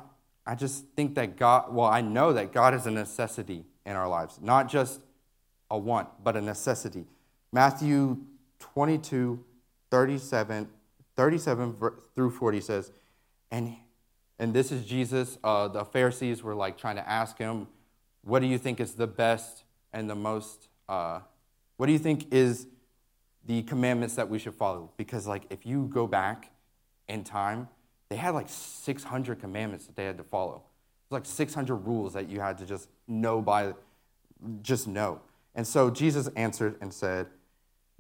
I 0.45 0.57
just 0.57 0.85
think 0.97 1.15
that 1.15 1.37
God, 1.37 1.73
well, 1.73 1.87
I 1.87 2.01
know 2.01 2.33
that 2.33 2.53
God 2.53 2.75
is 2.75 2.85
a 2.85 2.91
necessity 2.91 3.65
in 3.87 3.95
our 3.95 4.09
lives, 4.09 4.41
not 4.43 4.69
just 4.69 5.01
a 5.71 5.79
want, 5.79 6.09
but 6.25 6.37
a 6.37 6.41
necessity. 6.41 7.07
Matthew 7.53 8.17
22, 8.59 9.45
37 9.93 10.69
37 11.17 11.77
through 12.15 12.31
40 12.31 12.61
says, 12.61 12.93
and, 13.51 13.77
and 14.39 14.55
this 14.55 14.73
is 14.73 14.85
Jesus. 14.85 15.39
Uh, 15.45 15.69
the 15.69 15.85
Pharisees 15.85 16.43
were 16.43 16.55
like 16.55 16.79
trying 16.79 16.97
to 16.97 17.09
ask 17.09 17.39
him, 17.39 17.69
What 18.23 18.41
do 18.41 18.47
you 18.47 18.59
think 18.59 18.81
is 18.81 18.95
the 18.95 19.07
best 19.07 19.65
and 19.93 20.09
the 20.09 20.15
most, 20.15 20.69
uh, 20.89 21.21
what 21.77 21.87
do 21.87 21.93
you 21.93 21.99
think 21.99 22.33
is 22.33 22.67
the 23.45 23.63
commandments 23.63 24.15
that 24.15 24.29
we 24.29 24.39
should 24.39 24.55
follow? 24.55 24.91
Because, 24.97 25.27
like, 25.27 25.45
if 25.51 25.67
you 25.67 25.91
go 25.93 26.07
back 26.07 26.51
in 27.09 27.25
time, 27.25 27.69
they 28.09 28.17
had 28.17 28.31
like 28.31 28.49
600 28.49 29.41
commandments 29.41 29.87
that 29.87 29.97
they 29.97 30.05
had 30.05 30.19
to 30.19 30.25
follow. 30.25 30.63
It's 31.05 31.13
like 31.13 31.27
600 31.27 31.75
rules 31.77 32.13
that 32.13 32.29
you 32.29 32.41
had 32.41 32.59
to 32.59 32.67
just 32.67 32.89
know 33.09 33.41
by, 33.41 33.75
just 34.63 34.87
know. 34.87 35.21
And 35.55 35.67
so 35.67 35.91
Jesus 35.91 36.29
answered 36.37 36.77
and 36.81 36.93
said, 36.93 37.27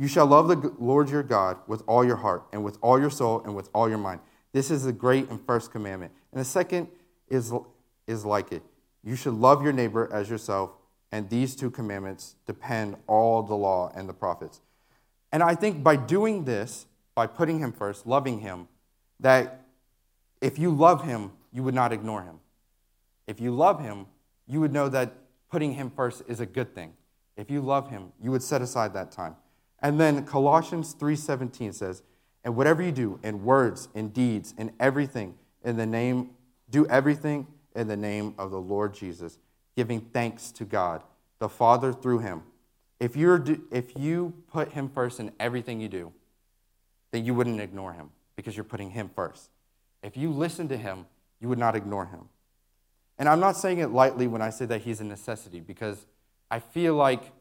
You 0.02 0.08
shall 0.08 0.26
love 0.26 0.48
the 0.48 0.74
Lord 0.80 1.10
your 1.10 1.22
God 1.22 1.58
with 1.68 1.84
all 1.86 2.04
your 2.04 2.16
heart 2.16 2.48
and 2.52 2.64
with 2.64 2.76
all 2.82 2.98
your 2.98 3.08
soul 3.08 3.40
and 3.44 3.54
with 3.54 3.70
all 3.72 3.88
your 3.88 3.98
mind. 3.98 4.18
This 4.50 4.68
is 4.68 4.82
the 4.82 4.92
great 4.92 5.30
and 5.30 5.40
first 5.46 5.70
commandment. 5.70 6.10
And 6.32 6.40
the 6.40 6.44
second 6.44 6.88
is, 7.28 7.52
is 8.08 8.24
like 8.24 8.50
it. 8.50 8.64
You 9.04 9.14
should 9.14 9.34
love 9.34 9.62
your 9.62 9.72
neighbor 9.72 10.12
as 10.12 10.28
yourself. 10.28 10.72
And 11.12 11.30
these 11.30 11.54
two 11.54 11.70
commandments 11.70 12.34
depend 12.46 12.96
all 13.06 13.44
the 13.44 13.54
law 13.54 13.92
and 13.94 14.08
the 14.08 14.12
prophets. 14.12 14.60
And 15.30 15.40
I 15.40 15.54
think 15.54 15.84
by 15.84 15.94
doing 15.94 16.46
this, 16.46 16.86
by 17.14 17.28
putting 17.28 17.60
him 17.60 17.70
first, 17.70 18.04
loving 18.04 18.40
him, 18.40 18.66
that 19.20 19.60
if 20.40 20.58
you 20.58 20.72
love 20.72 21.04
him, 21.04 21.30
you 21.52 21.62
would 21.62 21.74
not 21.74 21.92
ignore 21.92 22.22
him. 22.22 22.40
If 23.28 23.40
you 23.40 23.52
love 23.52 23.80
him, 23.80 24.06
you 24.48 24.58
would 24.58 24.72
know 24.72 24.88
that 24.88 25.12
putting 25.48 25.74
him 25.74 25.92
first 25.94 26.24
is 26.26 26.40
a 26.40 26.46
good 26.46 26.74
thing. 26.74 26.92
If 27.36 27.52
you 27.52 27.60
love 27.60 27.88
him, 27.88 28.10
you 28.20 28.32
would 28.32 28.42
set 28.42 28.62
aside 28.62 28.94
that 28.94 29.12
time. 29.12 29.36
And 29.82 30.00
then 30.00 30.24
Colossians 30.24 30.94
3:17 30.94 31.72
says, 31.72 32.02
"And 32.44 32.56
whatever 32.56 32.82
you 32.82 32.92
do 32.92 33.18
in 33.22 33.44
words, 33.44 33.88
in 33.94 34.10
deeds, 34.10 34.54
in 34.56 34.72
everything, 34.78 35.36
in 35.62 35.76
the 35.76 35.86
name 35.86 36.30
do 36.70 36.86
everything 36.86 37.46
in 37.74 37.88
the 37.88 37.96
name 37.96 38.34
of 38.38 38.50
the 38.50 38.60
Lord 38.60 38.94
Jesus, 38.94 39.38
giving 39.76 40.00
thanks 40.00 40.50
to 40.52 40.64
God, 40.64 41.02
the 41.38 41.48
Father 41.48 41.92
through 41.92 42.20
him." 42.20 42.44
If 43.00 43.16
you're 43.16 43.44
if 43.70 43.98
you 43.98 44.32
put 44.46 44.72
him 44.72 44.88
first 44.88 45.18
in 45.18 45.32
everything 45.40 45.80
you 45.80 45.88
do, 45.88 46.12
then 47.10 47.24
you 47.24 47.34
wouldn't 47.34 47.60
ignore 47.60 47.92
him 47.92 48.10
because 48.36 48.56
you're 48.56 48.64
putting 48.64 48.90
him 48.90 49.10
first. 49.14 49.50
If 50.02 50.16
you 50.16 50.30
listen 50.30 50.68
to 50.68 50.76
him, 50.76 51.06
you 51.40 51.48
would 51.48 51.58
not 51.58 51.74
ignore 51.74 52.06
him. 52.06 52.28
And 53.18 53.28
I'm 53.28 53.40
not 53.40 53.56
saying 53.56 53.78
it 53.78 53.90
lightly 53.90 54.26
when 54.26 54.42
I 54.42 54.50
say 54.50 54.66
that 54.66 54.82
he's 54.82 55.00
a 55.00 55.04
necessity 55.04 55.60
because 55.60 56.06
I 56.50 56.60
feel 56.60 56.94
like 56.94 57.32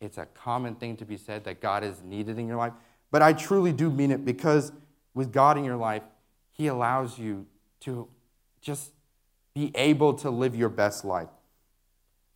it's 0.00 0.18
a 0.18 0.26
common 0.26 0.74
thing 0.74 0.96
to 0.98 1.04
be 1.04 1.16
said 1.16 1.44
that 1.44 1.60
God 1.60 1.82
is 1.82 2.02
needed 2.02 2.38
in 2.38 2.46
your 2.46 2.56
life. 2.56 2.72
But 3.10 3.22
I 3.22 3.32
truly 3.32 3.72
do 3.72 3.90
mean 3.90 4.10
it 4.10 4.24
because 4.24 4.72
with 5.14 5.32
God 5.32 5.56
in 5.56 5.64
your 5.64 5.76
life, 5.76 6.02
he 6.52 6.66
allows 6.66 7.18
you 7.18 7.46
to 7.80 8.08
just 8.60 8.92
be 9.54 9.72
able 9.74 10.14
to 10.14 10.30
live 10.30 10.54
your 10.54 10.68
best 10.68 11.04
life. 11.04 11.28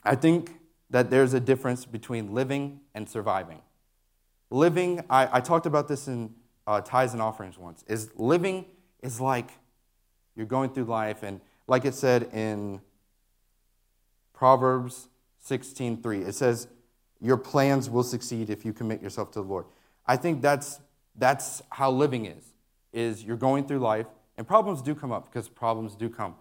I 0.02 0.14
think 0.14 0.58
that 0.88 1.10
there's 1.10 1.34
a 1.34 1.40
difference 1.40 1.84
between 1.84 2.32
living 2.34 2.80
and 2.94 3.08
surviving. 3.08 3.60
Living, 4.50 5.04
I, 5.10 5.28
I 5.38 5.40
talked 5.40 5.66
about 5.66 5.86
this 5.86 6.08
in 6.08 6.34
uh, 6.66 6.80
tithes 6.80 7.12
and 7.12 7.22
offerings 7.22 7.58
once, 7.58 7.84
is 7.86 8.10
living 8.16 8.64
is 9.02 9.20
like 9.20 9.50
you're 10.34 10.46
going 10.46 10.70
through 10.70 10.84
life 10.84 11.22
and 11.22 11.40
like 11.66 11.84
it 11.84 11.94
said 11.94 12.28
in 12.32 12.80
Proverbs 14.32 15.08
16:3. 15.46 16.26
It 16.26 16.34
says, 16.34 16.68
"Your 17.20 17.36
plans 17.36 17.90
will 17.90 18.02
succeed 18.02 18.50
if 18.50 18.64
you 18.64 18.72
commit 18.72 19.02
yourself 19.02 19.30
to 19.32 19.40
the 19.40 19.46
Lord." 19.46 19.66
I 20.06 20.16
think 20.16 20.42
that's 20.42 20.80
that's 21.16 21.62
how 21.70 21.90
living 21.90 22.26
is. 22.26 22.52
Is 22.92 23.22
you're 23.22 23.36
going 23.36 23.66
through 23.66 23.78
life 23.78 24.06
and 24.36 24.46
problems 24.46 24.82
do 24.82 24.94
come 24.94 25.12
up 25.12 25.26
because 25.26 25.48
problems 25.48 25.94
do 25.94 26.08
come. 26.08 26.34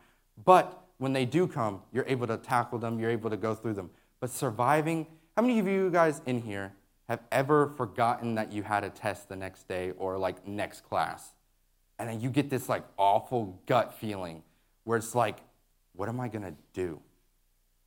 But 0.43 0.85
when 0.99 1.13
they 1.13 1.25
do 1.25 1.47
come, 1.47 1.81
you're 1.91 2.05
able 2.07 2.27
to 2.27 2.37
tackle 2.37 2.79
them, 2.79 2.99
you're 2.99 3.09
able 3.09 3.29
to 3.29 3.37
go 3.37 3.55
through 3.55 3.73
them. 3.73 3.89
But 4.19 4.29
surviving, 4.29 5.07
how 5.35 5.41
many 5.41 5.59
of 5.59 5.67
you 5.67 5.89
guys 5.89 6.21
in 6.25 6.41
here 6.41 6.73
have 7.07 7.21
ever 7.31 7.69
forgotten 7.75 8.35
that 8.35 8.51
you 8.51 8.63
had 8.63 8.83
a 8.83 8.89
test 8.89 9.29
the 9.29 9.35
next 9.35 9.67
day 9.67 9.91
or 9.97 10.17
like 10.17 10.47
next 10.47 10.81
class? 10.87 11.33
And 11.97 12.07
then 12.07 12.21
you 12.21 12.29
get 12.29 12.49
this 12.49 12.69
like 12.69 12.83
awful 12.97 13.61
gut 13.65 13.93
feeling 13.93 14.43
where 14.83 14.97
it's 14.97 15.13
like, 15.13 15.39
what 15.93 16.07
am 16.07 16.19
I 16.19 16.29
to 16.29 16.53
do? 16.73 16.99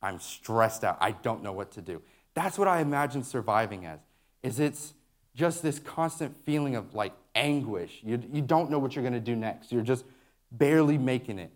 I'm 0.01 0.19
stressed 0.19 0.83
out. 0.83 0.97
I 1.01 1.11
don't 1.11 1.41
know 1.41 1.53
what 1.53 1.71
to 1.71 1.81
do. 1.81 2.01
That's 2.33 2.57
what 2.57 2.67
I 2.67 2.81
imagine 2.81 3.23
surviving 3.23 3.85
as. 3.85 3.99
Is 4.41 4.59
it's 4.59 4.93
just 5.35 5.63
this 5.63 5.79
constant 5.79 6.35
feeling 6.45 6.75
of 6.75 6.93
like 6.93 7.13
anguish. 7.35 7.99
You, 8.03 8.21
you 8.31 8.41
don't 8.41 8.69
know 8.69 8.79
what 8.79 8.95
you're 8.95 9.03
going 9.03 9.13
to 9.13 9.19
do 9.19 9.35
next. 9.35 9.71
You're 9.71 9.81
just 9.81 10.05
barely 10.51 10.97
making 10.97 11.39
it. 11.39 11.51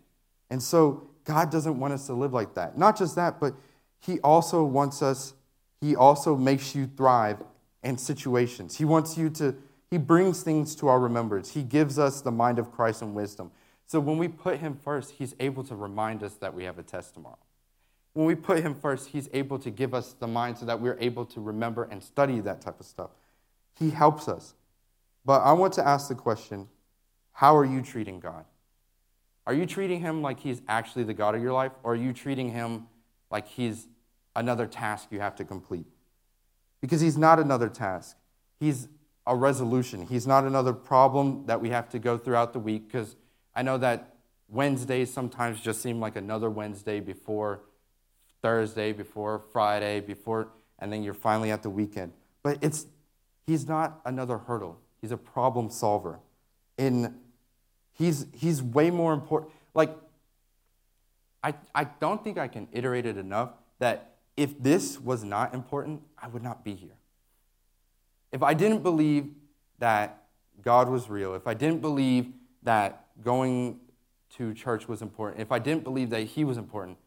And 0.50 0.62
so 0.62 1.08
God 1.24 1.50
doesn't 1.50 1.78
want 1.78 1.92
us 1.92 2.06
to 2.06 2.14
live 2.14 2.32
like 2.32 2.54
that. 2.54 2.78
Not 2.78 2.96
just 2.96 3.14
that, 3.16 3.38
but 3.38 3.54
He 4.00 4.18
also 4.20 4.64
wants 4.64 5.02
us, 5.02 5.34
He 5.80 5.94
also 5.94 6.36
makes 6.36 6.74
you 6.74 6.86
thrive 6.86 7.42
in 7.82 7.98
situations. 7.98 8.76
He 8.76 8.84
wants 8.84 9.18
you 9.18 9.30
to, 9.30 9.54
He 9.90 9.98
brings 9.98 10.42
things 10.42 10.74
to 10.76 10.88
our 10.88 10.98
remembrance. 10.98 11.52
He 11.52 11.62
gives 11.62 11.98
us 11.98 12.20
the 12.22 12.32
mind 12.32 12.58
of 12.58 12.72
Christ 12.72 13.02
and 13.02 13.14
wisdom. 13.14 13.50
So 13.88 14.00
when 14.00 14.18
we 14.18 14.28
put 14.28 14.58
him 14.58 14.76
first, 14.76 15.12
he's 15.12 15.34
able 15.40 15.64
to 15.64 15.74
remind 15.74 16.22
us 16.22 16.34
that 16.34 16.52
we 16.52 16.64
have 16.64 16.78
a 16.78 16.82
test 16.82 17.14
tomorrow. 17.14 17.38
When 18.18 18.26
we 18.26 18.34
put 18.34 18.58
him 18.64 18.74
first, 18.74 19.10
he's 19.10 19.28
able 19.32 19.60
to 19.60 19.70
give 19.70 19.94
us 19.94 20.12
the 20.12 20.26
mind 20.26 20.58
so 20.58 20.66
that 20.66 20.80
we're 20.80 20.98
able 20.98 21.24
to 21.26 21.40
remember 21.40 21.84
and 21.84 22.02
study 22.02 22.40
that 22.40 22.60
type 22.60 22.80
of 22.80 22.86
stuff. 22.86 23.10
He 23.78 23.90
helps 23.90 24.26
us. 24.26 24.54
But 25.24 25.42
I 25.42 25.52
want 25.52 25.72
to 25.74 25.86
ask 25.86 26.08
the 26.08 26.16
question 26.16 26.66
how 27.30 27.56
are 27.56 27.64
you 27.64 27.80
treating 27.80 28.18
God? 28.18 28.44
Are 29.46 29.54
you 29.54 29.66
treating 29.66 30.00
him 30.00 30.20
like 30.20 30.40
he's 30.40 30.62
actually 30.66 31.04
the 31.04 31.14
God 31.14 31.36
of 31.36 31.42
your 31.42 31.52
life, 31.52 31.70
or 31.84 31.92
are 31.92 31.94
you 31.94 32.12
treating 32.12 32.50
him 32.50 32.88
like 33.30 33.46
he's 33.46 33.86
another 34.34 34.66
task 34.66 35.12
you 35.12 35.20
have 35.20 35.36
to 35.36 35.44
complete? 35.44 35.86
Because 36.80 37.00
he's 37.00 37.16
not 37.16 37.38
another 37.38 37.68
task, 37.68 38.16
he's 38.58 38.88
a 39.28 39.36
resolution. 39.36 40.08
He's 40.08 40.26
not 40.26 40.42
another 40.42 40.72
problem 40.72 41.46
that 41.46 41.60
we 41.60 41.70
have 41.70 41.88
to 41.90 42.00
go 42.00 42.18
throughout 42.18 42.52
the 42.52 42.58
week 42.58 42.88
because 42.88 43.14
I 43.54 43.62
know 43.62 43.78
that 43.78 44.16
Wednesdays 44.48 45.12
sometimes 45.12 45.60
just 45.60 45.80
seem 45.80 46.00
like 46.00 46.16
another 46.16 46.50
Wednesday 46.50 46.98
before 46.98 47.60
Thursday, 48.42 48.92
before 48.92 49.42
Friday, 49.52 50.00
before, 50.00 50.48
and 50.78 50.92
then 50.92 51.02
you're 51.02 51.14
finally 51.14 51.50
at 51.50 51.62
the 51.62 51.70
weekend. 51.70 52.12
But 52.42 52.58
it's, 52.60 52.86
he's 53.46 53.66
not 53.66 54.00
another 54.04 54.38
hurdle. 54.38 54.78
He's 55.00 55.12
a 55.12 55.16
problem 55.16 55.70
solver. 55.70 56.20
In, 56.76 57.14
he's, 57.92 58.26
he's 58.32 58.62
way 58.62 58.90
more 58.90 59.12
important. 59.12 59.52
Like, 59.74 59.96
I, 61.42 61.54
I 61.74 61.84
don't 61.84 62.22
think 62.22 62.38
I 62.38 62.48
can 62.48 62.68
iterate 62.72 63.06
it 63.06 63.16
enough 63.16 63.50
that 63.78 64.16
if 64.36 64.60
this 64.62 65.00
was 65.00 65.24
not 65.24 65.54
important, 65.54 66.02
I 66.16 66.28
would 66.28 66.42
not 66.42 66.64
be 66.64 66.74
here. 66.74 66.96
If 68.32 68.42
I 68.42 68.54
didn't 68.54 68.82
believe 68.82 69.30
that 69.78 70.24
God 70.62 70.88
was 70.88 71.08
real, 71.08 71.34
if 71.34 71.46
I 71.46 71.54
didn't 71.54 71.80
believe 71.80 72.32
that 72.62 73.06
going 73.22 73.80
to 74.36 74.52
church 74.54 74.86
was 74.86 75.02
important, 75.02 75.40
if 75.40 75.50
I 75.50 75.58
didn't 75.58 75.84
believe 75.84 76.10
that 76.10 76.22
he 76.22 76.44
was 76.44 76.58
important, 76.58 76.98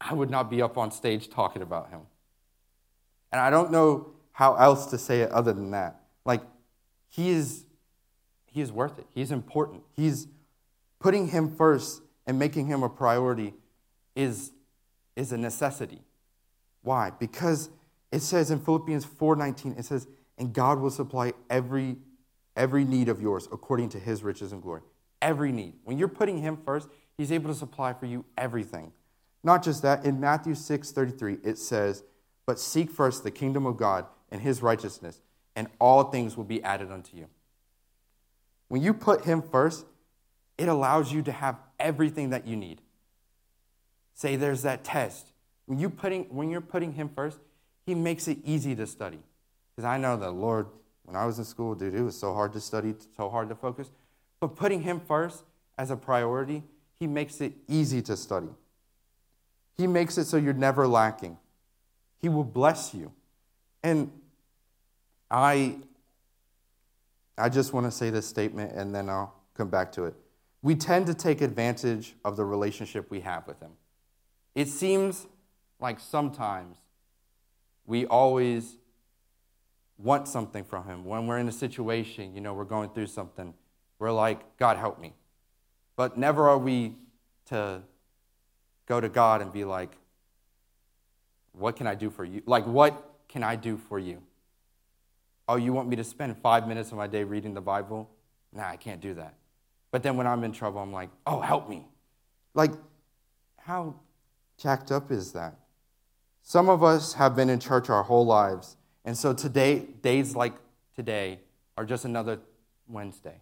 I 0.00 0.14
would 0.14 0.30
not 0.30 0.50
be 0.50 0.62
up 0.62 0.78
on 0.78 0.90
stage 0.90 1.28
talking 1.28 1.62
about 1.62 1.90
him. 1.90 2.00
And 3.32 3.40
I 3.40 3.50
don't 3.50 3.70
know 3.70 4.12
how 4.32 4.54
else 4.54 4.86
to 4.86 4.98
say 4.98 5.20
it 5.20 5.30
other 5.30 5.52
than 5.52 5.70
that. 5.72 6.00
Like, 6.24 6.42
he 7.08 7.30
is, 7.30 7.64
he 8.46 8.60
is 8.60 8.72
worth 8.72 8.98
it. 8.98 9.06
He's 9.10 9.30
important. 9.30 9.82
He's 9.94 10.26
putting 10.98 11.28
him 11.28 11.54
first 11.54 12.02
and 12.26 12.38
making 12.38 12.66
him 12.66 12.82
a 12.82 12.88
priority 12.88 13.54
is, 14.14 14.52
is 15.16 15.32
a 15.32 15.36
necessity. 15.36 16.00
Why? 16.82 17.10
Because 17.10 17.70
it 18.10 18.20
says 18.20 18.50
in 18.50 18.60
Philippians 18.60 19.04
4:19, 19.04 19.78
it 19.78 19.84
says, 19.84 20.06
and 20.38 20.52
God 20.52 20.78
will 20.78 20.90
supply 20.90 21.32
every 21.48 21.96
every 22.56 22.84
need 22.84 23.08
of 23.08 23.22
yours 23.22 23.48
according 23.52 23.88
to 23.90 23.98
his 23.98 24.22
riches 24.22 24.52
and 24.52 24.62
glory. 24.62 24.82
Every 25.22 25.52
need. 25.52 25.74
When 25.84 25.98
you're 25.98 26.08
putting 26.08 26.38
him 26.38 26.58
first, 26.64 26.88
he's 27.16 27.30
able 27.30 27.50
to 27.50 27.54
supply 27.54 27.92
for 27.92 28.06
you 28.06 28.24
everything. 28.36 28.92
Not 29.42 29.62
just 29.62 29.82
that, 29.82 30.04
in 30.04 30.20
Matthew 30.20 30.54
6 30.54 30.92
33, 30.92 31.38
it 31.42 31.58
says, 31.58 32.04
But 32.46 32.58
seek 32.58 32.90
first 32.90 33.24
the 33.24 33.30
kingdom 33.30 33.66
of 33.66 33.76
God 33.76 34.06
and 34.30 34.40
his 34.40 34.62
righteousness, 34.62 35.20
and 35.56 35.68
all 35.78 36.04
things 36.04 36.36
will 36.36 36.44
be 36.44 36.62
added 36.62 36.90
unto 36.90 37.16
you. 37.16 37.26
When 38.68 38.82
you 38.82 38.94
put 38.94 39.24
him 39.24 39.42
first, 39.42 39.86
it 40.58 40.68
allows 40.68 41.12
you 41.12 41.22
to 41.22 41.32
have 41.32 41.58
everything 41.78 42.30
that 42.30 42.46
you 42.46 42.56
need. 42.56 42.82
Say 44.14 44.36
there's 44.36 44.62
that 44.62 44.84
test. 44.84 45.32
When, 45.66 45.78
you 45.78 45.88
putting, 45.88 46.24
when 46.24 46.50
you're 46.50 46.60
putting 46.60 46.92
him 46.92 47.08
first, 47.08 47.38
he 47.86 47.94
makes 47.94 48.28
it 48.28 48.38
easy 48.44 48.76
to 48.76 48.86
study. 48.86 49.20
Because 49.74 49.86
I 49.86 49.96
know 49.96 50.16
the 50.16 50.30
Lord 50.30 50.66
when 51.10 51.20
I 51.20 51.26
was 51.26 51.40
in 51.40 51.44
school, 51.44 51.74
dude, 51.74 51.92
it 51.92 52.02
was 52.02 52.16
so 52.16 52.32
hard 52.32 52.52
to 52.52 52.60
study, 52.60 52.94
so 53.16 53.28
hard 53.28 53.48
to 53.48 53.56
focus. 53.56 53.90
But 54.38 54.54
putting 54.54 54.82
Him 54.82 55.00
first 55.00 55.42
as 55.76 55.90
a 55.90 55.96
priority, 55.96 56.62
He 57.00 57.08
makes 57.08 57.40
it 57.40 57.52
easy 57.66 58.00
to 58.02 58.16
study. 58.16 58.46
He 59.80 59.86
makes 59.86 60.18
it 60.18 60.26
so 60.26 60.36
you're 60.36 60.52
never 60.52 60.86
lacking. 60.86 61.38
He 62.18 62.28
will 62.28 62.44
bless 62.44 62.92
you. 62.92 63.12
And 63.82 64.12
I, 65.30 65.78
I 67.38 67.48
just 67.48 67.72
want 67.72 67.86
to 67.86 67.90
say 67.90 68.10
this 68.10 68.26
statement 68.26 68.72
and 68.74 68.94
then 68.94 69.08
I'll 69.08 69.34
come 69.54 69.70
back 69.70 69.90
to 69.92 70.04
it. 70.04 70.14
We 70.60 70.74
tend 70.74 71.06
to 71.06 71.14
take 71.14 71.40
advantage 71.40 72.14
of 72.26 72.36
the 72.36 72.44
relationship 72.44 73.10
we 73.10 73.20
have 73.20 73.46
with 73.46 73.58
Him. 73.60 73.70
It 74.54 74.68
seems 74.68 75.26
like 75.80 75.98
sometimes 75.98 76.76
we 77.86 78.04
always 78.04 78.76
want 79.96 80.28
something 80.28 80.62
from 80.62 80.84
Him, 80.84 81.06
when 81.06 81.26
we're 81.26 81.38
in 81.38 81.48
a 81.48 81.52
situation, 81.52 82.34
you 82.34 82.42
know, 82.42 82.52
we're 82.52 82.64
going 82.64 82.90
through 82.90 83.06
something, 83.06 83.54
we're 83.98 84.12
like, 84.12 84.58
God, 84.58 84.76
help 84.76 85.00
me. 85.00 85.14
But 85.96 86.18
never 86.18 86.50
are 86.50 86.58
we 86.58 86.96
to 87.46 87.82
go 88.90 89.00
to 89.00 89.08
God 89.08 89.40
and 89.40 89.52
be 89.52 89.64
like, 89.64 89.92
What 91.52 91.76
can 91.76 91.86
I 91.86 91.94
do 91.94 92.10
for 92.10 92.24
you? 92.24 92.42
Like, 92.44 92.66
what 92.66 92.92
can 93.28 93.44
I 93.44 93.54
do 93.54 93.76
for 93.76 94.00
you? 94.00 94.20
Oh, 95.46 95.54
you 95.54 95.72
want 95.72 95.88
me 95.88 95.94
to 95.96 96.02
spend 96.04 96.36
five 96.38 96.66
minutes 96.66 96.90
of 96.90 96.98
my 96.98 97.06
day 97.06 97.22
reading 97.22 97.54
the 97.54 97.60
Bible? 97.60 98.10
Nah, 98.52 98.68
I 98.68 98.76
can't 98.76 99.00
do 99.00 99.14
that. 99.14 99.34
But 99.92 100.02
then 100.02 100.16
when 100.16 100.26
I'm 100.26 100.42
in 100.42 100.50
trouble, 100.50 100.80
I'm 100.80 100.92
like, 100.92 101.10
Oh, 101.24 101.40
help 101.40 101.68
me. 101.68 101.86
Like, 102.52 102.72
how 103.58 103.94
jacked 104.58 104.90
up 104.90 105.12
is 105.12 105.32
that? 105.32 105.54
Some 106.42 106.68
of 106.68 106.82
us 106.82 107.12
have 107.12 107.36
been 107.36 107.48
in 107.48 107.60
church 107.60 107.88
our 107.90 108.02
whole 108.02 108.26
lives, 108.26 108.76
and 109.04 109.16
so 109.16 109.32
today, 109.32 109.86
days 110.02 110.34
like 110.34 110.54
today 110.96 111.38
are 111.76 111.84
just 111.84 112.04
another 112.04 112.40
Wednesday. 112.88 113.40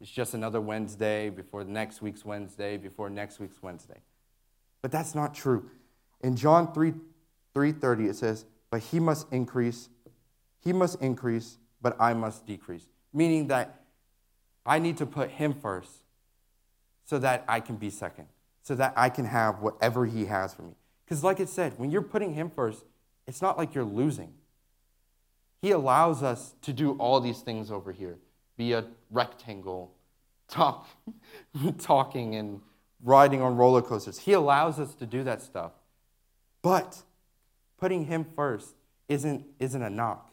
It's 0.00 0.10
just 0.10 0.32
another 0.32 0.62
Wednesday 0.62 1.28
before 1.28 1.62
next 1.64 2.00
week's 2.00 2.24
Wednesday, 2.24 2.78
before 2.78 3.10
next 3.10 3.38
week's 3.38 3.62
Wednesday. 3.62 4.00
But 4.82 4.92
that's 4.92 5.14
not 5.14 5.34
true. 5.34 5.70
In 6.20 6.36
John 6.36 6.72
3 6.72 6.94
3:30 7.54 8.08
it 8.08 8.16
says, 8.16 8.44
"But 8.70 8.80
he 8.80 9.00
must 9.00 9.32
increase, 9.32 9.88
he 10.60 10.72
must 10.72 11.00
increase, 11.00 11.58
but 11.80 11.96
I 12.00 12.14
must 12.14 12.46
decrease." 12.46 12.88
Meaning 13.12 13.48
that 13.48 13.84
I 14.64 14.78
need 14.78 14.96
to 14.98 15.06
put 15.06 15.30
him 15.30 15.54
first 15.54 16.02
so 17.04 17.18
that 17.18 17.44
I 17.48 17.60
can 17.60 17.76
be 17.76 17.90
second, 17.90 18.28
so 18.62 18.74
that 18.74 18.92
I 18.96 19.08
can 19.08 19.24
have 19.24 19.60
whatever 19.60 20.04
he 20.06 20.26
has 20.26 20.54
for 20.54 20.62
me. 20.62 20.74
Because, 21.04 21.24
like 21.24 21.40
it 21.40 21.48
said, 21.48 21.78
when 21.78 21.90
you're 21.90 22.02
putting 22.02 22.34
him 22.34 22.50
first, 22.50 22.84
it's 23.26 23.40
not 23.40 23.56
like 23.56 23.74
you're 23.74 23.82
losing. 23.82 24.34
He 25.62 25.70
allows 25.70 26.22
us 26.22 26.54
to 26.62 26.72
do 26.72 26.92
all 26.92 27.20
these 27.20 27.40
things 27.40 27.70
over 27.70 27.92
here 27.92 28.18
be 28.58 28.72
a 28.72 28.84
rectangle, 29.10 29.94
talk, 30.48 30.86
talking 31.78 32.34
and 32.34 32.60
riding 33.02 33.40
on 33.42 33.56
roller 33.56 33.82
coasters. 33.82 34.18
He 34.18 34.32
allows 34.32 34.78
us 34.78 34.94
to 34.96 35.06
do 35.06 35.22
that 35.24 35.42
stuff. 35.42 35.72
But 36.62 37.02
putting 37.78 38.06
him 38.06 38.24
first 38.24 38.74
isn't, 39.08 39.46
isn't 39.58 39.82
a 39.82 39.90
knock. 39.90 40.30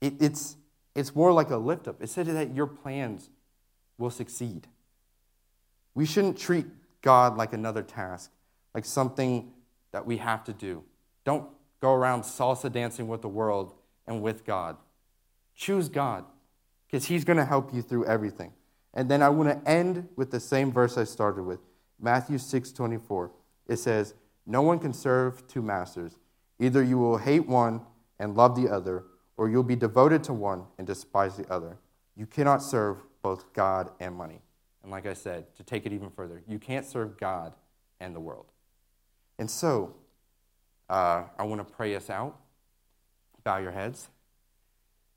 It, 0.00 0.14
it's, 0.20 0.56
it's 0.94 1.14
more 1.14 1.32
like 1.32 1.50
a 1.50 1.56
lift 1.56 1.88
up. 1.88 2.02
It 2.02 2.08
said 2.08 2.26
that 2.26 2.54
your 2.54 2.66
plans 2.66 3.30
will 3.98 4.10
succeed. 4.10 4.66
We 5.94 6.06
shouldn't 6.06 6.38
treat 6.38 6.66
God 7.02 7.36
like 7.36 7.52
another 7.52 7.82
task, 7.82 8.30
like 8.74 8.84
something 8.84 9.52
that 9.92 10.06
we 10.06 10.18
have 10.18 10.44
to 10.44 10.52
do. 10.52 10.84
Don't 11.24 11.48
go 11.80 11.92
around 11.92 12.22
salsa 12.22 12.70
dancing 12.72 13.08
with 13.08 13.22
the 13.22 13.28
world 13.28 13.74
and 14.06 14.22
with 14.22 14.44
God. 14.44 14.76
Choose 15.54 15.88
God 15.88 16.24
because 16.86 17.06
He's 17.06 17.24
going 17.24 17.36
to 17.36 17.44
help 17.44 17.74
you 17.74 17.82
through 17.82 18.06
everything. 18.06 18.52
And 18.94 19.10
then 19.10 19.22
I 19.22 19.28
want 19.28 19.50
to 19.50 19.70
end 19.70 20.08
with 20.16 20.30
the 20.30 20.40
same 20.40 20.72
verse 20.72 20.96
I 20.96 21.04
started 21.04 21.42
with 21.42 21.60
Matthew 22.00 22.38
6 22.38 22.72
24. 22.72 23.30
It 23.66 23.76
says, 23.76 24.14
No 24.46 24.62
one 24.62 24.78
can 24.78 24.92
serve 24.92 25.46
two 25.46 25.62
masters. 25.62 26.18
Either 26.58 26.82
you 26.82 26.98
will 26.98 27.18
hate 27.18 27.46
one 27.46 27.82
and 28.18 28.36
love 28.36 28.56
the 28.56 28.68
other, 28.68 29.04
or 29.36 29.48
you'll 29.48 29.62
be 29.62 29.76
devoted 29.76 30.24
to 30.24 30.32
one 30.32 30.64
and 30.78 30.86
despise 30.86 31.36
the 31.36 31.50
other. 31.52 31.78
You 32.16 32.26
cannot 32.26 32.62
serve 32.62 32.98
both 33.22 33.52
God 33.52 33.90
and 34.00 34.14
money. 34.14 34.42
And 34.82 34.90
like 34.90 35.06
I 35.06 35.14
said, 35.14 35.54
to 35.56 35.62
take 35.62 35.86
it 35.86 35.92
even 35.92 36.10
further, 36.10 36.42
you 36.48 36.58
can't 36.58 36.84
serve 36.84 37.18
God 37.18 37.54
and 38.00 38.14
the 38.14 38.20
world. 38.20 38.46
And 39.38 39.50
so, 39.50 39.94
uh, 40.88 41.24
I 41.38 41.44
want 41.44 41.66
to 41.66 41.74
pray 41.74 41.94
us 41.94 42.10
out. 42.10 42.38
Bow 43.44 43.58
your 43.58 43.72
heads. 43.72 44.08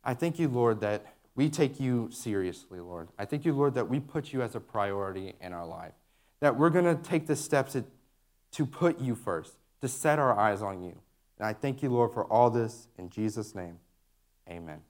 I 0.04 0.14
thank 0.14 0.40
you, 0.40 0.48
Lord, 0.48 0.82
that 0.82 1.06
we 1.36 1.50
take 1.50 1.80
you 1.80 2.10
seriously, 2.12 2.80
Lord. 2.80 3.10
I 3.18 3.26
thank 3.26 3.46
you, 3.46 3.54
Lord, 3.54 3.76
that 3.76 3.90
we 3.90 4.00
put 4.00 4.34
you 4.34 4.42
as 4.42 4.56
a 4.56 4.60
priority 4.60 5.36
in 5.40 5.54
our 5.54 5.66
life, 5.66 5.94
that 6.42 6.58
we're 6.58 6.70
going 6.70 6.86
to 6.86 7.02
take 7.02 7.28
the 7.28 7.36
steps 7.36 7.74
to, 7.74 7.86
to 8.52 8.66
put 8.66 9.00
you 9.00 9.16
first, 9.16 9.54
to 9.82 9.88
set 9.88 10.20
our 10.20 10.38
eyes 10.38 10.62
on 10.62 10.84
you. 10.84 10.98
And 11.40 11.48
I 11.48 11.54
thank 11.54 11.82
you, 11.82 11.90
Lord, 11.90 12.14
for 12.14 12.26
all 12.26 12.50
this. 12.50 12.88
In 12.98 13.10
Jesus' 13.10 13.56
name, 13.56 13.80
amen. 14.50 14.82